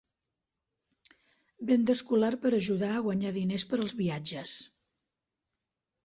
[1.71, 4.55] Venda escolar per ajudar a guanyar diners per als viatges.